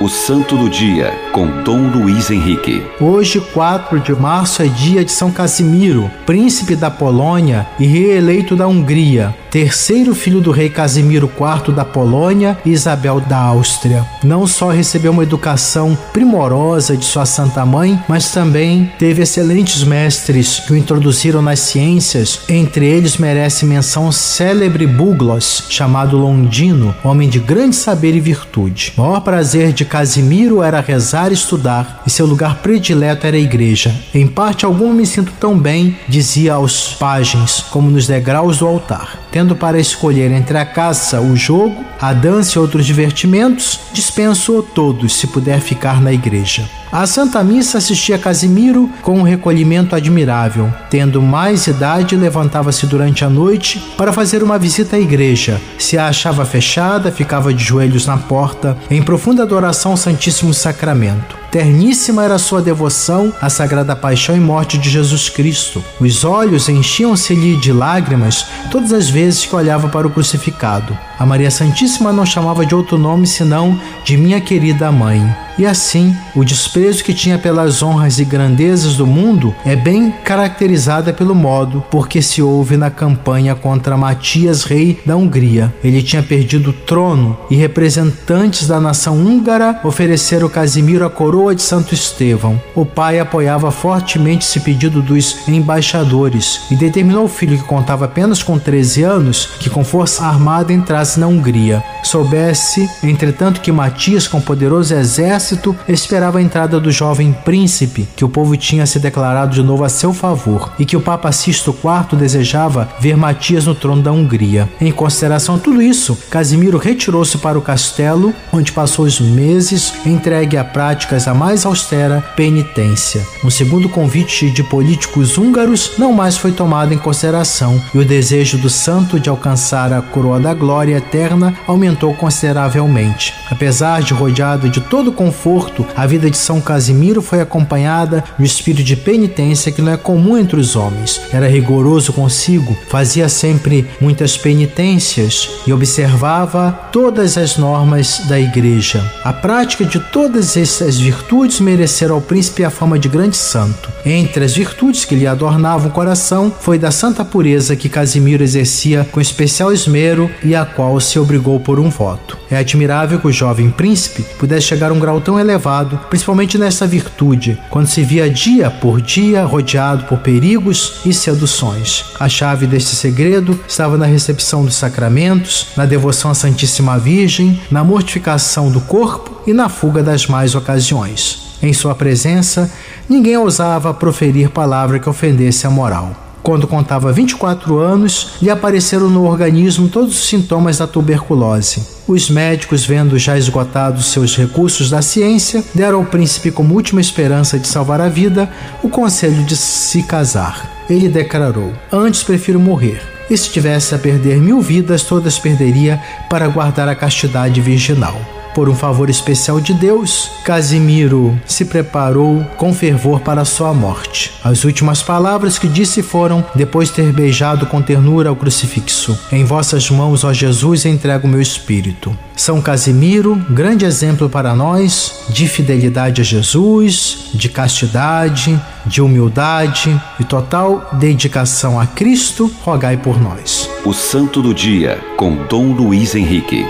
O 0.00 0.08
Santo 0.08 0.56
do 0.56 0.70
Dia, 0.70 1.12
com 1.32 1.64
Dom 1.64 1.88
Luiz 1.90 2.30
Henrique. 2.30 2.86
Hoje, 3.00 3.40
4 3.40 3.98
de 3.98 4.12
março, 4.12 4.62
é 4.62 4.66
dia 4.68 5.04
de 5.04 5.10
São 5.10 5.32
Casimiro, 5.32 6.08
príncipe 6.24 6.76
da 6.76 6.88
Polônia 6.88 7.66
e 7.80 7.84
reeleito 7.84 8.54
da 8.54 8.68
Hungria, 8.68 9.34
terceiro 9.50 10.14
filho 10.14 10.40
do 10.40 10.50
rei 10.50 10.68
Casimiro 10.68 11.30
IV 11.38 11.74
da 11.74 11.84
Polônia 11.84 12.58
e 12.64 12.70
Isabel 12.70 13.20
da 13.20 13.38
Áustria. 13.38 14.04
Não 14.22 14.46
só 14.46 14.70
recebeu 14.70 15.12
uma 15.12 15.22
educação 15.22 15.96
primorosa 16.12 16.96
de 16.96 17.04
sua 17.04 17.26
santa 17.26 17.64
mãe, 17.64 17.98
mas 18.08 18.30
também 18.30 18.90
teve 18.98 19.22
excelentes 19.22 19.82
mestres 19.84 20.60
que 20.60 20.72
o 20.72 20.76
introduziram 20.76 21.42
nas 21.42 21.60
ciências. 21.60 22.40
Entre 22.48 22.86
eles 22.86 23.16
merece 23.16 23.64
menção 23.64 24.08
o 24.08 24.12
célebre 24.12 24.86
Buglos, 24.86 25.64
chamado 25.68 26.16
Londino, 26.16 26.94
homem 27.02 27.28
de 27.28 27.38
grande 27.38 27.76
saber 27.76 28.14
e 28.14 28.20
virtude. 28.20 28.92
O 28.96 29.00
maior 29.02 29.20
prazer 29.20 29.72
de 29.72 29.84
Casimiro 29.84 30.62
era 30.62 30.80
rezar 30.80 31.30
e 31.30 31.34
estudar, 31.34 32.02
e 32.06 32.10
seu 32.10 32.26
lugar 32.26 32.56
predileto 32.56 33.26
era 33.26 33.36
a 33.36 33.40
igreja. 33.40 33.94
Em 34.14 34.26
parte 34.26 34.64
alguma 34.64 34.94
me 34.94 35.06
sinto 35.06 35.32
tão 35.38 35.58
bem, 35.58 35.96
dizia 36.08 36.54
aos 36.54 36.94
pajens, 36.94 37.60
como 37.70 37.90
nos 37.90 38.06
degraus 38.06 38.58
do 38.58 38.66
altar. 38.66 39.18
Tendo 39.38 39.54
para 39.54 39.78
escolher 39.78 40.32
entre 40.32 40.58
a 40.58 40.66
caça, 40.66 41.20
o 41.20 41.36
jogo, 41.36 41.84
a 42.00 42.12
dança 42.12 42.58
e 42.58 42.60
outros 42.60 42.84
divertimentos, 42.84 43.78
dispenso 43.92 44.64
todos 44.74 45.14
se 45.14 45.28
puder 45.28 45.60
ficar 45.60 46.00
na 46.00 46.12
igreja. 46.12 46.68
A 46.90 47.06
Santa 47.06 47.44
Missa 47.44 47.78
assistia 47.78 48.18
Casimiro 48.18 48.90
com 49.00 49.16
um 49.20 49.22
recolhimento 49.22 49.94
admirável. 49.94 50.72
Tendo 50.90 51.22
mais 51.22 51.68
idade, 51.68 52.16
levantava-se 52.16 52.84
durante 52.86 53.24
a 53.24 53.30
noite 53.30 53.78
para 53.96 54.12
fazer 54.12 54.42
uma 54.42 54.58
visita 54.58 54.96
à 54.96 54.98
igreja. 54.98 55.60
Se 55.78 55.96
a 55.96 56.08
achava 56.08 56.44
fechada, 56.44 57.12
ficava 57.12 57.54
de 57.54 57.62
joelhos 57.62 58.06
na 58.06 58.16
porta, 58.16 58.76
em 58.90 59.00
profunda 59.00 59.44
adoração 59.44 59.92
ao 59.92 59.96
Santíssimo 59.96 60.52
Sacramento. 60.52 61.38
Terníssima 61.50 62.24
era 62.24 62.38
sua 62.38 62.60
devoção 62.60 63.32
à 63.40 63.48
sagrada 63.48 63.96
paixão 63.96 64.36
e 64.36 64.40
morte 64.40 64.76
de 64.76 64.90
Jesus 64.90 65.30
Cristo. 65.30 65.82
Os 65.98 66.22
olhos 66.22 66.68
enchiam-se-lhe 66.68 67.56
de 67.56 67.72
lágrimas 67.72 68.44
todas 68.70 68.92
as 68.92 69.08
vezes 69.08 69.46
que 69.46 69.56
olhava 69.56 69.88
para 69.88 70.06
o 70.06 70.10
crucificado. 70.10 70.96
A 71.18 71.26
Maria 71.26 71.50
Santíssima 71.50 72.12
não 72.12 72.24
chamava 72.24 72.64
de 72.64 72.74
outro 72.74 72.96
nome 72.96 73.26
senão 73.26 73.78
de 74.04 74.16
minha 74.16 74.40
querida 74.40 74.92
mãe. 74.92 75.34
E 75.58 75.66
assim, 75.66 76.16
o 76.36 76.44
desprezo 76.44 77.02
que 77.02 77.12
tinha 77.12 77.36
pelas 77.36 77.82
honras 77.82 78.20
e 78.20 78.24
grandezas 78.24 78.94
do 78.94 79.04
mundo 79.04 79.52
é 79.66 79.74
bem 79.74 80.14
caracterizada 80.22 81.12
pelo 81.12 81.34
modo 81.34 81.82
porque 81.90 82.22
se 82.22 82.40
houve 82.40 82.76
na 82.76 82.90
campanha 82.90 83.56
contra 83.56 83.96
Matias, 83.96 84.62
rei 84.62 85.00
da 85.04 85.16
Hungria. 85.16 85.74
Ele 85.82 86.00
tinha 86.00 86.22
perdido 86.22 86.70
o 86.70 86.72
trono 86.72 87.36
e 87.50 87.56
representantes 87.56 88.68
da 88.68 88.78
nação 88.78 89.16
húngara 89.16 89.80
ofereceram 89.82 90.48
Casimiro 90.48 91.04
a 91.04 91.10
coroa 91.10 91.56
de 91.56 91.62
Santo 91.62 91.92
Estevão. 91.92 92.62
O 92.72 92.86
pai 92.86 93.18
apoiava 93.18 93.72
fortemente 93.72 94.46
esse 94.46 94.60
pedido 94.60 95.02
dos 95.02 95.48
embaixadores 95.48 96.60
e 96.70 96.76
determinou 96.76 97.22
ao 97.22 97.28
filho 97.28 97.58
que 97.58 97.64
contava 97.64 98.04
apenas 98.04 98.44
com 98.44 98.60
13 98.60 99.02
anos 99.02 99.46
que 99.58 99.68
com 99.68 99.82
força 99.82 100.24
armada 100.24 100.72
entrasse 100.72 101.07
na 101.16 101.26
Hungria. 101.26 101.82
Soubesse, 102.02 102.88
entretanto, 103.02 103.60
que 103.60 103.72
Matias, 103.72 104.26
com 104.26 104.40
poderoso 104.40 104.94
exército, 104.94 105.76
esperava 105.88 106.38
a 106.38 106.42
entrada 106.42 106.80
do 106.80 106.90
jovem 106.90 107.32
príncipe, 107.44 108.08
que 108.16 108.24
o 108.24 108.28
povo 108.28 108.56
tinha 108.56 108.86
se 108.86 108.98
declarado 108.98 109.54
de 109.54 109.62
novo 109.62 109.84
a 109.84 109.88
seu 109.88 110.12
favor, 110.12 110.72
e 110.78 110.84
que 110.84 110.96
o 110.96 111.00
Papa 111.00 111.30
Sisto 111.32 111.70
IV 111.70 112.18
desejava 112.18 112.88
ver 113.00 113.16
Matias 113.16 113.66
no 113.66 113.74
trono 113.74 114.02
da 114.02 114.12
Hungria. 114.12 114.68
Em 114.80 114.92
consideração 114.92 115.56
a 115.56 115.58
tudo 115.58 115.82
isso, 115.82 116.16
Casimiro 116.30 116.78
retirou-se 116.78 117.38
para 117.38 117.58
o 117.58 117.62
castelo, 117.62 118.34
onde 118.52 118.72
passou 118.72 119.04
os 119.04 119.20
meses 119.20 119.92
entregue 120.06 120.56
a 120.56 120.64
práticas 120.64 121.28
a 121.28 121.34
mais 121.34 121.64
austera 121.66 122.20
penitência. 122.36 123.26
Um 123.44 123.50
segundo 123.50 123.88
convite 123.88 124.50
de 124.50 124.62
políticos 124.62 125.38
húngaros 125.38 125.92
não 125.98 126.12
mais 126.12 126.36
foi 126.36 126.52
tomado 126.52 126.92
em 126.92 126.98
consideração, 126.98 127.80
e 127.94 127.98
o 127.98 128.04
desejo 128.04 128.58
do 128.58 128.70
santo 128.70 129.20
de 129.20 129.28
alcançar 129.28 129.92
a 129.92 130.00
coroa 130.00 130.40
da 130.40 130.54
glória 130.54 130.97
eterna 130.98 131.54
aumentou 131.66 132.14
consideravelmente. 132.14 133.34
Apesar 133.50 134.02
de 134.02 134.12
rodeado 134.12 134.68
de 134.68 134.80
todo 134.80 135.12
conforto, 135.12 135.86
a 135.96 136.06
vida 136.06 136.30
de 136.30 136.36
São 136.36 136.60
Casimiro 136.60 137.22
foi 137.22 137.40
acompanhada 137.40 138.22
do 138.38 138.44
espírito 138.44 138.84
de 138.84 138.96
penitência 138.96 139.72
que 139.72 139.82
não 139.82 139.92
é 139.92 139.96
comum 139.96 140.36
entre 140.36 140.60
os 140.60 140.76
homens. 140.76 141.20
Era 141.32 141.48
rigoroso 141.48 142.12
consigo, 142.12 142.76
fazia 142.88 143.28
sempre 143.28 143.88
muitas 144.00 144.36
penitências 144.36 145.48
e 145.66 145.72
observava 145.72 146.72
todas 146.92 147.38
as 147.38 147.56
normas 147.56 148.22
da 148.28 148.38
igreja. 148.38 149.04
A 149.24 149.32
prática 149.32 149.84
de 149.84 149.98
todas 149.98 150.56
essas 150.56 150.98
virtudes 150.98 151.60
mereceu 151.60 152.14
ao 152.14 152.20
príncipe 152.20 152.64
a 152.64 152.70
fama 152.70 152.98
de 152.98 153.08
grande 153.08 153.36
santo. 153.36 153.90
Entre 154.10 154.42
as 154.42 154.54
virtudes 154.56 155.04
que 155.04 155.14
lhe 155.14 155.26
adornavam 155.26 155.88
o 155.88 155.92
coração 155.92 156.50
foi 156.50 156.78
da 156.78 156.90
santa 156.90 157.26
pureza 157.26 157.76
que 157.76 157.90
Casimiro 157.90 158.42
exercia 158.42 159.06
com 159.12 159.20
especial 159.20 159.70
esmero 159.70 160.30
e 160.42 160.56
a 160.56 160.64
qual 160.64 160.98
se 160.98 161.18
obrigou 161.18 161.60
por 161.60 161.78
um 161.78 161.90
voto. 161.90 162.38
É 162.50 162.56
admirável 162.56 163.20
que 163.20 163.26
o 163.26 163.32
jovem 163.32 163.70
príncipe 163.70 164.22
pudesse 164.38 164.68
chegar 164.68 164.90
a 164.90 164.94
um 164.94 164.98
grau 164.98 165.20
tão 165.20 165.38
elevado, 165.38 166.00
principalmente 166.08 166.56
nessa 166.56 166.86
virtude, 166.86 167.58
quando 167.68 167.86
se 167.86 168.02
via 168.02 168.30
dia 168.30 168.70
por 168.70 169.02
dia 169.02 169.44
rodeado 169.44 170.04
por 170.04 170.20
perigos 170.20 171.02
e 171.04 171.12
seduções. 171.12 172.06
A 172.18 172.30
chave 172.30 172.66
deste 172.66 172.96
segredo 172.96 173.60
estava 173.68 173.98
na 173.98 174.06
recepção 174.06 174.64
dos 174.64 174.76
sacramentos, 174.76 175.66
na 175.76 175.84
devoção 175.84 176.30
à 176.30 176.34
Santíssima 176.34 176.98
Virgem, 176.98 177.60
na 177.70 177.84
mortificação 177.84 178.70
do 178.70 178.80
corpo 178.80 179.42
e 179.46 179.52
na 179.52 179.68
fuga 179.68 180.02
das 180.02 180.26
más 180.26 180.54
ocasiões. 180.54 181.47
Em 181.62 181.72
sua 181.72 181.94
presença, 181.94 182.70
ninguém 183.08 183.36
ousava 183.36 183.92
proferir 183.92 184.50
palavra 184.50 184.98
que 184.98 185.08
ofendesse 185.08 185.66
a 185.66 185.70
moral. 185.70 186.28
Quando 186.48 186.66
contava 186.66 187.12
24 187.12 187.78
anos, 187.78 188.30
lhe 188.40 188.48
apareceram 188.48 189.10
no 189.10 189.26
organismo 189.26 189.88
todos 189.88 190.18
os 190.18 190.28
sintomas 190.28 190.78
da 190.78 190.86
tuberculose. 190.86 191.82
Os 192.06 192.30
médicos, 192.30 192.86
vendo 192.86 193.18
já 193.18 193.36
esgotados 193.36 194.12
seus 194.12 194.34
recursos 194.36 194.88
da 194.88 195.02
ciência, 195.02 195.62
deram 195.74 195.98
ao 195.98 196.04
príncipe, 196.04 196.50
como 196.50 196.74
última 196.74 197.00
esperança 197.00 197.58
de 197.58 197.68
salvar 197.68 198.00
a 198.00 198.08
vida, 198.08 198.48
o 198.82 198.88
conselho 198.88 199.42
de 199.44 199.56
se 199.56 200.02
casar. 200.04 200.86
Ele 200.88 201.08
declarou: 201.08 201.72
Antes 201.92 202.22
prefiro 202.22 202.58
morrer. 202.58 203.02
E 203.28 203.36
se 203.36 203.50
tivesse 203.50 203.94
a 203.94 203.98
perder 203.98 204.38
mil 204.38 204.62
vidas, 204.62 205.02
todas 205.02 205.38
perderia 205.38 206.00
para 206.30 206.48
guardar 206.48 206.88
a 206.88 206.94
castidade 206.94 207.60
virginal 207.60 208.37
por 208.54 208.68
um 208.68 208.74
favor 208.74 209.08
especial 209.08 209.60
de 209.60 209.72
Deus, 209.74 210.30
Casimiro 210.44 211.38
se 211.46 211.64
preparou 211.64 212.44
com 212.56 212.72
fervor 212.72 213.20
para 213.20 213.44
sua 213.44 213.72
morte. 213.72 214.32
As 214.42 214.64
últimas 214.64 215.02
palavras 215.02 215.58
que 215.58 215.68
disse 215.68 216.02
foram, 216.02 216.44
depois 216.54 216.88
de 216.88 216.96
ter 216.96 217.12
beijado 217.12 217.66
com 217.66 217.82
ternura 217.82 218.32
o 218.32 218.36
crucifixo: 218.36 219.18
Em 219.30 219.44
vossas 219.44 219.90
mãos, 219.90 220.24
ó 220.24 220.32
Jesus, 220.32 220.84
entrego 220.84 221.28
meu 221.28 221.40
espírito. 221.40 222.16
São 222.36 222.62
Casimiro, 222.62 223.34
grande 223.50 223.84
exemplo 223.84 224.28
para 224.28 224.54
nós 224.54 225.24
de 225.28 225.48
fidelidade 225.48 226.20
a 226.20 226.24
Jesus, 226.24 227.30
de 227.34 227.48
castidade, 227.48 228.58
de 228.86 229.02
humildade 229.02 230.00
e 230.20 230.24
total 230.24 230.88
dedicação 230.92 231.80
a 231.80 231.86
Cristo, 231.86 232.50
rogai 232.62 232.96
por 232.96 233.20
nós. 233.20 233.68
O 233.84 233.92
Santo 233.92 234.40
do 234.40 234.54
Dia, 234.54 235.00
com 235.16 235.34
Dom 235.46 235.72
Luiz 235.72 236.14
Henrique. 236.14 236.64